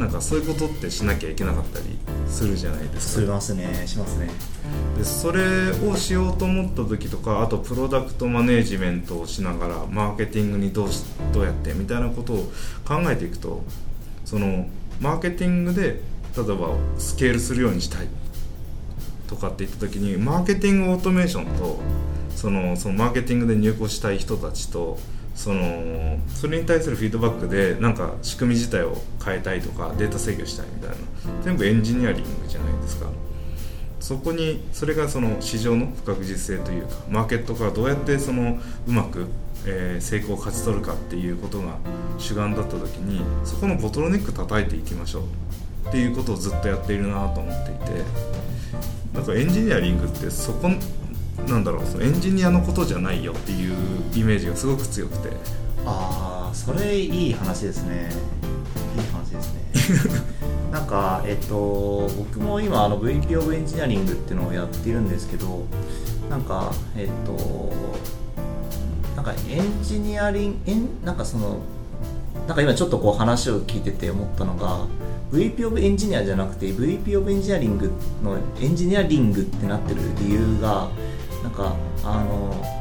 [0.00, 3.22] なんかそういうことってしなきゃいけなかったりするじゃないですか。
[3.22, 3.86] しますね。
[3.86, 4.30] しますね。
[4.96, 12.36] でそれをしようと思った時とかあとプロダクトマネージメントをしながらマーケティングにどうしどうやってみたいなことを
[12.86, 13.62] 考えていくと
[14.24, 14.66] その
[15.02, 16.00] マーケティングで
[16.34, 18.06] 例えばスケールするようにしたい
[19.28, 21.78] とかって言った時にマーケティングオートメーションと
[22.34, 24.98] そのそのマーケティングで入庫したい人たちと
[25.34, 30.96] そのそれに対するフィードバックでなんか仕組み自体を変えたいとかデータ制御したいみたいな
[31.42, 33.06] 全部エンジニアリングじゃないですか。
[34.00, 39.26] そこにそれがその市場の不確実性というかマーケットがどうやってそのうまく、
[39.66, 41.76] えー成功を勝ち取るかっていうことが
[42.18, 45.88] 主眼だった時にそこのボトルネック叩いていきましょう。
[45.88, 48.40] っていうことをずっとやっているなと思っていて。
[49.12, 50.70] なんかエンジニアリングってそこ
[51.48, 53.74] なんだろうそのエンジニアのことじゃないよっていう
[54.14, 55.30] イメージがすごく強くて。
[55.86, 58.10] ああそれいい話ですね。
[58.96, 59.60] いい話ですね。
[60.70, 65.64] なんかえっと僕も今あの VP of エンジニアリングっていうのをやっているんですけど
[66.28, 67.72] なんかえっと
[69.16, 71.58] なんかエンジニアリングなんかその
[72.46, 74.86] なんか今ちょっとこう話を聞いてて思ったのが
[75.32, 77.90] VP of エンジニアじゃなくて VP of エンジニアリング
[78.22, 80.88] のエンジニアリングってなってる理由が
[81.42, 81.74] なんか
[82.04, 82.80] あの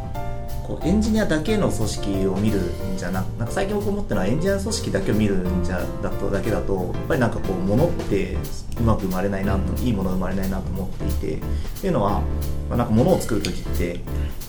[0.69, 2.59] こうエンジニアだけの組織を見る
[2.93, 8.37] んじゃなくなんか最近僕思ったのはエンジニアの組織だけを見るんじゃだとだけだとやっぱりなんかこう物って
[8.79, 11.41] うまく生まれないなといいものが生まれないなと思っていてっ
[11.81, 12.21] ていうのは、
[12.69, 13.99] まあ、なんか物を作る時って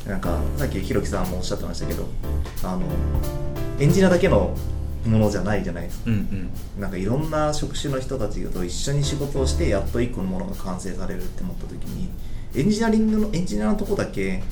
[0.06, 2.06] なんかさっきひろきさんもおっしゃってましたけど
[2.64, 2.82] あの
[3.78, 4.54] エンジニアだけの
[5.06, 6.10] ものじゃないじゃないですか。
[6.10, 6.80] うんうん。
[6.80, 12.10] なんかいろんな職種の人たちと一緒に仕事をしてやっと一個のものが完成されるって思った時に
[12.54, 14.42] エンジニアリングのエンジニアのとこだけ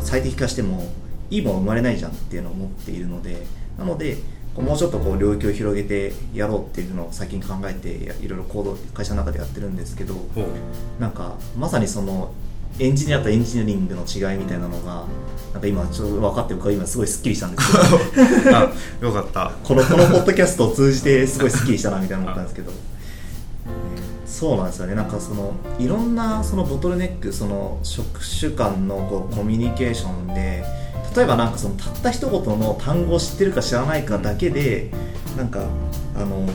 [0.00, 0.82] 最適化しても
[1.30, 3.46] いいもの生まれないじゃんっていうのを思っているので
[3.78, 4.16] なので
[4.56, 10.14] もうちょっとこう領域を広げてやろうっていうのを最近考えてやいろいろ行動会社の中でやってるんですけど
[10.98, 12.32] なんかまさにその
[12.78, 15.04] エンジニアとエンジニアリングの違いみたいなのが
[15.52, 17.72] なんか今ちょっと分かって僕は今すごいスッキリしたんです
[18.44, 18.56] けど。
[18.56, 19.52] あよかった。
[19.64, 22.76] このこのポッドキャストを通じてすごいスッキリしたなみたいな思ったんですけど、ね
[24.26, 24.94] そうなんですよね。
[24.94, 30.64] なんかそのいろんなそのボトルネックその職種間のこうコミュニケーションで
[31.16, 34.90] 例えばなんかそのたった一言の単語を知ってるか知らないかだけで
[35.36, 35.66] なんか
[36.16, 36.46] あの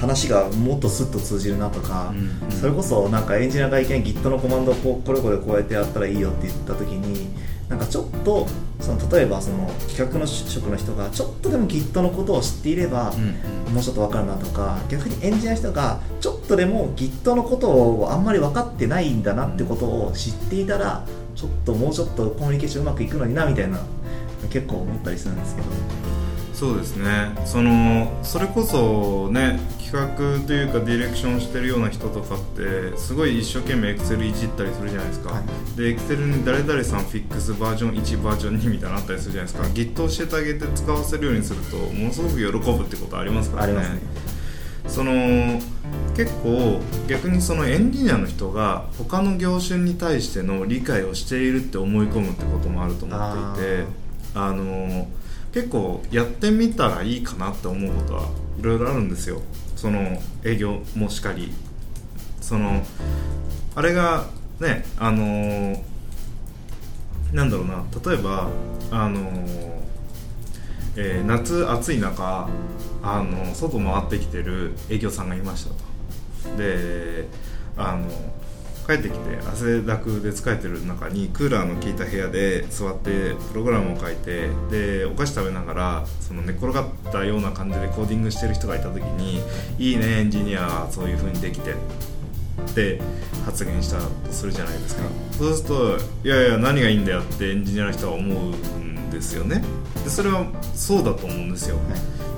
[0.00, 2.52] 話がもっとスッと通じるなとか、うんうん。
[2.52, 7.28] それこそなんかエンジニアがいきなり Git のコマンドをこうこれこれこうやってやったらいいよって言った時に
[7.68, 8.46] なんかちょっと
[8.80, 13.56] その例えばその企画の職の人がちょっとでも Git のことを知っていれば、うん。
[13.72, 23.80] もうちょっと分かるなとか逆にエンジニアの人がちょっとでも Git のことをあんまり分かってないんだなってことを知っていたらちょっともうちょっとコミュニケーションうまくいくのになみたいな
[24.50, 25.68] 結構思ったりするんですけど。
[26.54, 27.34] そうですね。
[27.44, 35.78] そのそれこそね企画というかディレクションしてるような人とかってすごい一生懸命エクセルいじったりするじゃないですか、はい。
[35.78, 39.68] でエクセルに誰々さんフィックスバージョン1バージョン2みたいなのあったりするじゃないですか。
[39.68, 43.74] Git を教えてあげて使わせるようにするとものすごく喜ぶってことありますからね。
[43.74, 43.82] ね。
[44.88, 45.12] その
[46.16, 53.84] 結構逆にそのエンジニアの人が他の業種に対しての理解をしているって思い込むってこともあると思っていて
[54.34, 55.08] あの
[55.52, 59.40] 結構やってみたらいいかなって思うことはいろいろあるんですよ
[59.76, 61.52] その営業もしかり
[62.40, 62.82] その
[63.74, 64.26] あれが
[64.58, 65.82] ねあの
[67.32, 68.48] なんだろうな例えば
[68.90, 69.20] あの
[70.96, 72.48] えー夏暑い中
[73.02, 76.56] あの外回ってきてる営業さんがいましたと。
[76.56, 77.28] で
[77.76, 78.08] あの
[78.86, 89.40] 帰ってきて汗だくで疲れてる中にクーラーの効いた部屋で座ってプログラムを書いてでお菓子食べながらその寝転がったような感じでコーディングしてる人がいた時に
[89.78, 91.74] 「いいねエンジニアそういう風にできて」っ
[92.74, 93.00] て
[93.44, 95.02] 発言したとするじゃないですか。
[95.36, 99.64] そうすると「いやいや何がいいんだよ」ってエンジニアの人は思うんですよね。
[100.04, 101.76] でそれはそうだと思うんですよ。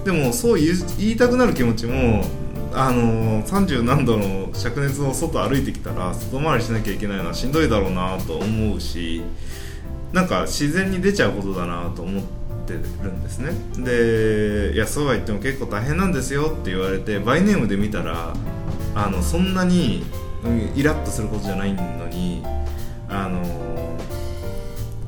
[0.04, 2.24] でもそう言いたくなる気持ちも
[2.80, 9.20] あの30何度の灼熱の外歩いてきたら外回りしなきゃいけないのはしんどいだろうなと思うし
[10.12, 12.22] なんか自然に出ちゃうことだなと思っ
[12.68, 13.50] てるんですね。
[13.84, 18.32] でいやそうは言っても結構大変なんですよって言われてバイネームで見たら
[18.94, 20.04] あのそんなに
[20.76, 22.44] イラッとすることじゃないのに
[23.08, 23.40] あの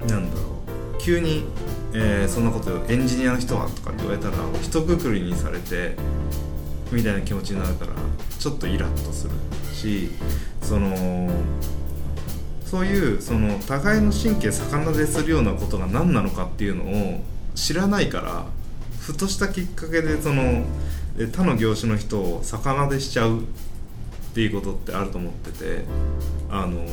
[0.08, 0.42] なんだろ
[0.96, 1.44] う急に、
[1.94, 5.94] えーそんなことエンジニアの人はとかって言われたら一括りにされて
[6.92, 7.92] みたいな気持ちになるから
[8.38, 9.32] ちょっとイラッとする
[9.72, 10.10] し
[10.62, 11.30] その
[12.64, 17.20] そういうその互いの神経逆なでするようなことが何なのかっていうのを
[17.54, 18.46] 知らないから
[19.00, 20.64] ふとしたきっかけでその
[21.32, 23.42] 他の業種の人を逆なでしちゃうっ
[24.34, 25.84] ていうことってあると思ってて
[26.48, 26.86] あの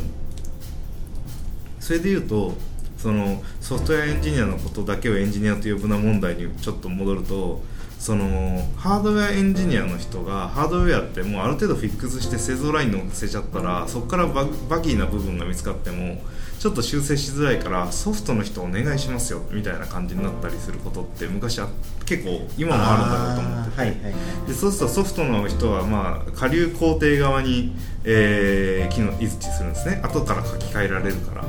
[1.80, 2.54] それで言うと
[2.98, 7.62] そのソフトウェアエンジニアのことだけをエンジニアと呼ぶな問題にちょっと戻ると
[8.00, 16.22] そのハードウェアエンジニアの人がハードウェアってもうある程度フィックスして製造ラインに乗せちゃったらそこからババギーな部分が見つかっても
[16.60, 21.67] ちょっと修正しづらいからソフトの人お願いしますよみたいな感じになったりすることって昔は
[22.06, 30.02] 結構今もあるんだろうと思ってて、はいはいはい、でそうするとソフトの人はまあ下流工程側に、えー、機能位置するんですね。
[30.04, 31.46] 後から書き換えられるから。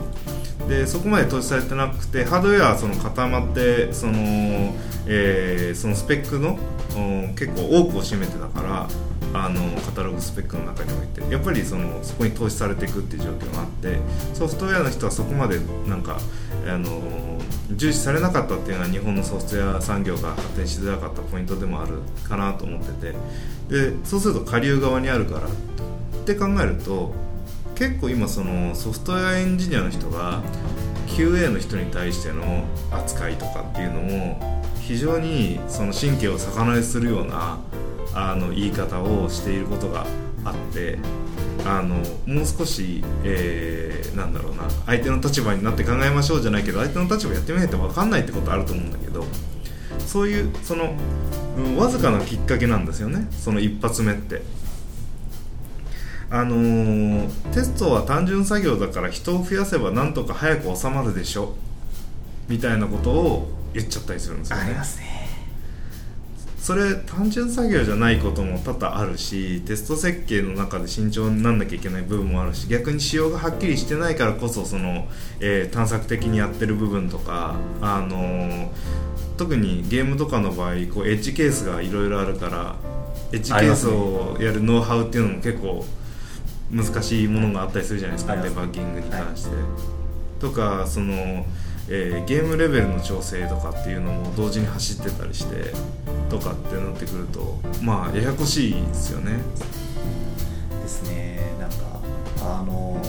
[0.69, 4.13] でそこまで投資されてなくてハードウェアはその固まってその、
[5.07, 6.59] えー、そのスペックの
[7.37, 8.89] 結構多くを占めてたから
[9.35, 13.99] あのカタログスペックの中においてやっぱりそのそこに投資されていくっていう状況があって
[14.35, 16.19] ソフトウェアの人はそこまでなんか
[16.67, 17.39] あの
[17.71, 23.15] 重視されなかったっていうのは日本のソフトウェア産業が発展しづらかったポイントでもあるかなと思ってて
[23.69, 25.51] でそうすると下流側にあるからっ
[26.25, 27.13] て考えると
[27.75, 30.43] 結構今そのソフトウェアエンジニアの人が
[31.07, 37.59] QA の人に対しての扱いとかっていうのも非常にその神経を逆なでするような
[38.19, 40.05] あの言い方をしていることが
[40.45, 40.99] あって
[41.65, 49.25] あのもう少し、えー、なんだろうな相手の立場になって考えましょうじゃないけど相手の立場やってみないと分かんないってことあると思うんだけど
[50.07, 50.95] そういうその、
[51.57, 54.43] うん、わずかなきっかけなんですよねその一発目って。
[56.31, 61.55] あのー、テストは単純作業だから人を増やせばなんとか早く収まるでしょ
[62.49, 64.65] みたいなことを言っちゃったりするんですよね。
[64.65, 65.08] ありますね。
[66.61, 75.07] それ単純作業じゃないことも多々あるしテスト設計の中で慎重になんなきゃいけない部分もあるし逆に仕様がはっきりしてないからこそその、
[75.41, 78.69] えー、探索的にやってる部分とか、あのー、
[79.37, 82.77] 特にゲームとかの場合こうエッジケースがいろいろあるから
[83.33, 85.85] エッジケースをやるノウハウっていうのも結構
[86.71, 89.55] 難しいものがあったりするじゃないですかデバッギングに関して。
[89.55, 91.47] はい、とかその
[91.91, 95.73] えー、ゲームレベルの調整とかっていうのも同時に走ってたりして
[96.29, 99.39] とかってなってくるとまあややこしいですよね。
[100.83, 101.77] ですねなんか
[102.41, 103.01] あの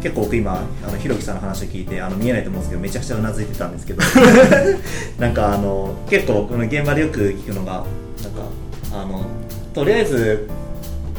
[0.00, 4.02] ー、結構僕今あのひろきさんの話を聞いてあの見えないと思うんですけどめちゃくちゃうなずいてたんですけど
[5.18, 7.84] なんかあの結構この現場でよく聞くのが
[8.22, 8.42] なんか
[8.92, 9.24] あの
[9.72, 10.48] とりあえず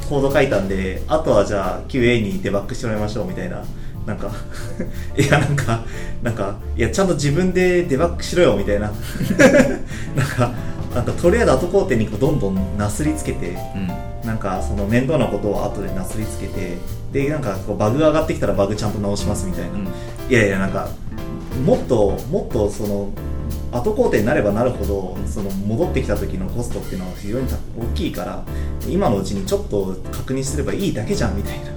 [0.09, 3.63] コード書いたんであとはじゃあ QA にデバッグしてもらいましょうみたいな
[4.05, 4.31] なんか
[5.17, 5.83] いやなんか
[6.21, 8.91] なんかいやちゃんと自分でデバッグしろよみたいな
[10.15, 10.53] なんか
[10.95, 13.87] なんかとりあえず後工程にどんどんなすりつけて、うん、
[14.25, 16.77] なんかその面倒なことを後でなすりつけて
[17.11, 19.87] でなんかこうバグが上がってきたらバグちゃんと直しますみたいな、うん、
[20.29, 20.87] いやいやなんか
[21.65, 23.09] もっともっとその
[23.73, 28.45] 後工程になればなるほどその戻ってきた時のコストっていうのは非常に大きいから
[28.87, 31.71] 今のうちにちょっと確認すればいいだけじゃんみたいな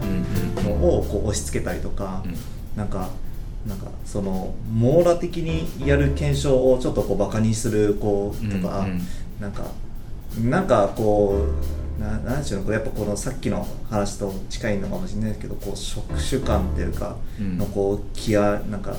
[0.62, 2.34] のをこう押し付けたりとか、うん、
[2.76, 3.08] なんか
[3.66, 9.00] なんかその網羅的にやる検証をちょっとこうバカにするこうとか、うんうん、
[9.40, 9.64] なんか
[10.42, 11.46] なんかこ
[11.98, 18.96] うななんていうのやっぱこのさっきの話と近いのかもしれないですけどこう職種感っていうかのこう気やなんか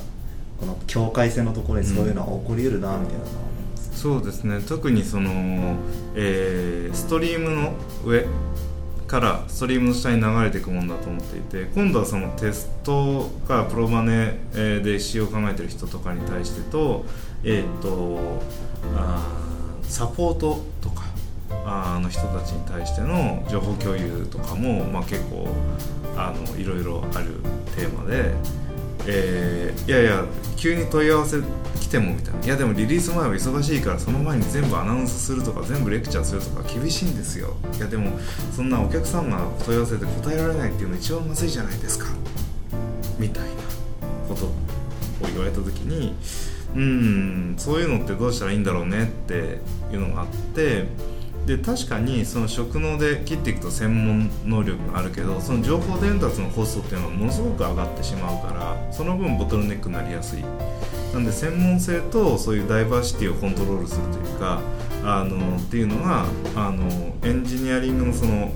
[0.60, 3.30] この境界線のところにそういうのは起こりうるなみたいなのは。
[3.30, 4.60] 思います、そうですね。
[4.60, 5.30] 特にその、
[6.14, 7.72] えー、ストリームの
[8.04, 8.26] 上
[9.10, 17.04] からストリームの下に流れていくものだと思っていて今度はそのテストかプロマネで使用を考えてる人とかに対してと,、
[17.42, 18.20] えーと、
[18.96, 19.26] あ
[19.82, 21.02] サポートとか
[21.66, 25.48] あの人たちに対しての情報共有とかも、まあ、結構
[26.16, 27.34] あのいろいろある
[27.74, 28.32] テーマで。
[29.12, 30.24] えー、いやいや
[30.56, 31.38] 急に問い合わせ
[31.80, 32.44] 来てもみたいな。
[32.44, 37.56] いやでもリリース前は忙しいからその前に全部アナウンスするとか全部レクチャーするとか厳しいんですよ。
[37.76, 38.18] いやでも
[38.54, 42.06] そんなお客さんが問い合わせて答えられないっていうの一番まずいじゃないですか。
[43.18, 43.50] みたいな
[44.28, 44.52] ことを
[45.26, 46.14] 言われた時に
[46.74, 49.58] うんそういうのってどうしたらいいんだろうねって
[49.92, 50.86] いうのがあって
[51.50, 60.44] で確かにその職能で切っていくと専門能力があるけどその情報伝達のコストっていうのはものすごく上がってしまうからその分ボトルネックになりやすい。
[61.12, 64.60] なんで専門性とそういうダイバーシティをコントロールするというか
[65.02, 66.84] あのっていうのがあの
[67.24, 68.52] エンジニアリングのその、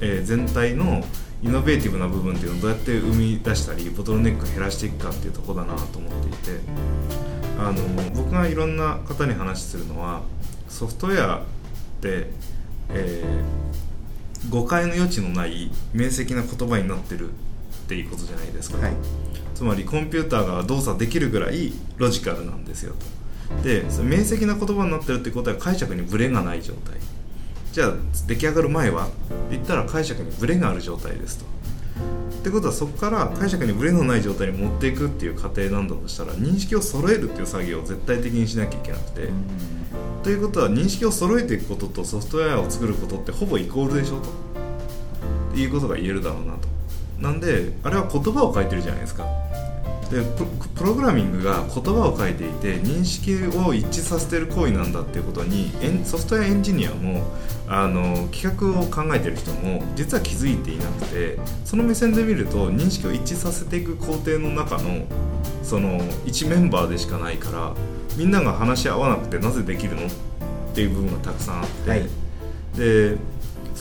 [0.00, 1.04] えー、全体の
[1.44, 7.12] イノベーティブな部分っていうのをどうやって生み出したりボトルネックを減らしていくかっていうとこだなと思っていて。
[7.58, 7.74] あの
[8.14, 10.22] 僕がいろんな方に話するのは
[10.68, 11.42] ソフトウェア、
[12.90, 17.32] えー、誤解の余地のない明晰な言葉になってるっ
[17.88, 18.92] ていうことじゃないですか、はい、
[19.54, 23.62] つまりコンピューターが動作できるぐらいロジカルなんですよと。
[23.62, 26.96] で明晰な言葉になってるってことは解釈にブレがない状態。
[27.72, 27.94] じゃあ
[28.26, 29.08] 出来上がる前は
[29.50, 31.46] 言ったら解釈にブレがある状態ですと
[32.42, 39.28] ってことはそこから解釈にブレのない状態に持っていくっていう過程なんだとしたら認識を揃えるっていう作業を絶対的にしなきゃいけなくて、
[40.24, 44.28] ということは認識を揃えていくこととソフトウェアを作ることってほぼイコールでしょと。
[45.56, 46.68] いうことが言えるだろうなと。
[47.20, 49.24] なんであれは言葉を書いてるじゃないですか。
[50.12, 50.44] でプ
[50.74, 57.22] プログラミングが言葉を書いていて認識を一致させてる行為なんだっていうことにエンソフトウェアエンジニアも
[57.66, 65.06] あの企画を考えてる人も実は気づいていなくてその目線で見ると認識を一致させていく工程の中の
[65.62, 67.72] その1メンバーでしかないから
[68.18, 70.10] みんなが話し合わなくてなぜできるのっ
[70.74, 72.02] ていう部分がたくさんあって、はい。
[72.76, 73.16] で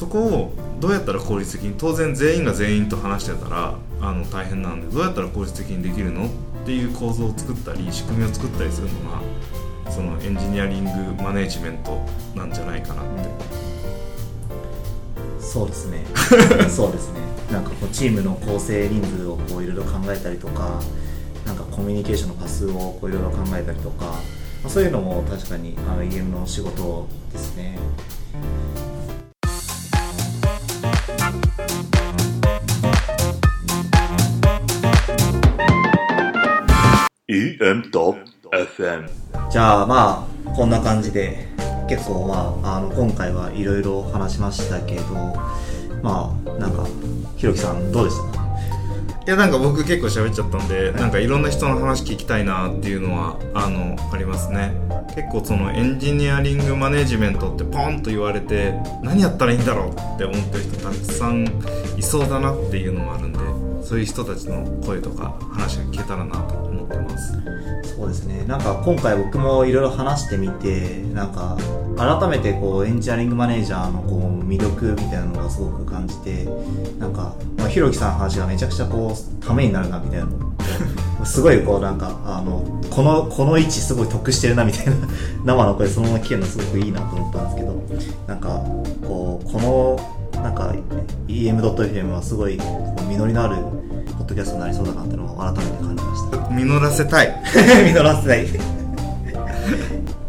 [0.02, 6.30] そこをどうやったら効率的に当然全員が全員と話してたらあの大変なんでどうやったら効率的にできるのっ
[6.66, 9.22] ていう構造を作ったり仕組みを作ったりするのが
[9.92, 13.30] そのエンジニアリングマネジメントなんじゃないかなって、
[15.40, 16.04] そうですね。
[16.68, 17.20] そうですね。
[17.52, 20.82] なんかこうチームの構成人数をこういろいろ考えたりとか
[21.46, 24.16] なんかコミュニケーションのパスをこういろいろ考えたりとか、ま
[24.66, 27.78] あ、そういうのも確かにあの EM の仕事ですね
[37.32, 39.10] EM.FM
[39.50, 41.48] じゃあまあこんな感じで
[41.88, 45.04] 結構まああの今回はいろいろ話しましたけど
[46.04, 46.86] まあなんか
[47.38, 48.38] ひろきさんどうでした？
[48.38, 48.42] か
[49.26, 54.74] いやなんか僕結構喋っちゃったんで、なんかいろんな人の話聞きたいなっていうのはあのありますね。
[55.16, 58.74] 結構そのエンジニアリングマネジメントってポンと言われて
[59.04, 61.46] 何やったらいいんだろうって思ってる人たくさん
[61.98, 63.40] いそうだなっていうのもあるんで
[63.86, 67.21] そういう人たちの声とか話が聞けたらなと思ってます
[68.12, 68.46] ですね。
[68.46, 71.58] なんか今回僕もいろいろ話してみてなんか
[71.98, 76.46] 改めてこうエンジニアリングマネージャーのこう魅力みたいなのがすごく感じて
[77.00, 80.28] なんか、まあ、ひろきさんの話がめちゃくちゃこうためになるなみたいな。
[81.26, 84.94] すごいこうなんかあのこのこの位置すごい得してるなみたいな
[85.46, 87.84] 生の声そのまま聞けるのすごくいいなと思ったんですけど
[88.28, 88.50] なんか
[89.08, 89.60] こうこ
[90.34, 90.74] のなんか
[91.28, 92.60] EM.FM はすごい
[93.08, 93.58] 実りのある
[94.22, 96.38] ポッドキャストになりそうだなっていうのを改めて感じました。
[96.52, 97.42] 実らせたい。
[97.92, 98.46] 実らせない。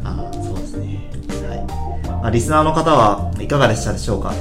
[0.02, 1.10] ああそうですね。
[1.46, 1.66] はい、
[2.22, 4.32] まあ、リスナーの方はいかがでしたでしょうか、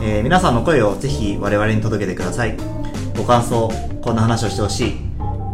[0.00, 2.56] えー皆さんの声をぜひ我々に届けてください。
[3.16, 3.70] ご感想
[4.02, 4.96] こんな話をしてほしい。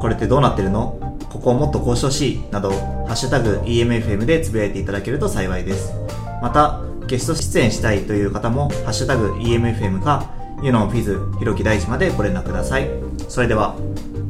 [0.01, 0.95] これってどうなってるの？
[1.31, 5.93] ここをもっとこうしてほしいなどハッシュタグ EMFM でつぶやいていただけると幸いです。
[6.41, 12.91] またゲスト出演したいという方もハッシュタグ EMFM かユノンフィズひろき大地までご連絡ください。
[13.29, 13.77] それでは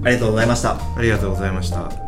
[0.04, 0.76] ありがとうございました。
[0.96, 2.07] ありがとうございました。